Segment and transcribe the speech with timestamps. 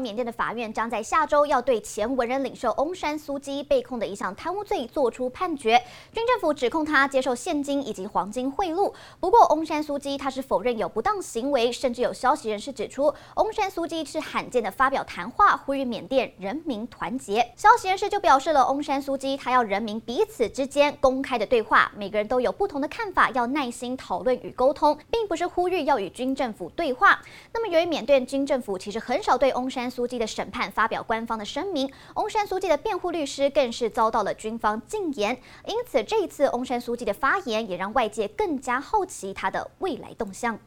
[0.00, 5.76] 缅甸的法院将在下周要对前文人领袖翁山苏姬被控的一项贪污罪作出判决。
[6.12, 8.92] 军政府指控他接受现金以及黄金贿赂。
[9.20, 17.52] 不过，翁山苏姬他是否认有不当行为，甚至有消息人士指出，翁山苏姬是罕见的发表谈话，呼吁缅甸人民团结。
[17.56, 27.20] 消息人士就表示了，翁山苏姬他要人民彼此之间公开的对话，每个人都有不同的看法，要耐心讨论与沟通，并不是呼吁要与军政府对话。
[27.52, 35.36] 那么，由于缅甸军政府其实很少对翁山苏姬的审判发表官方的声明，翁山苏姬的辩护律师更是遭到了军方禁言，
[35.66, 40.60] 因此这一次翁山苏姬的发言也让外界更加好奇他的未来动向。